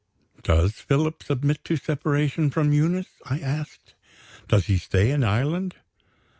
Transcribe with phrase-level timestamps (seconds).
[0.41, 3.93] "Does Philip submit to separation from Eunice?" I asked.
[4.47, 5.75] "Does he stay in Ireland?"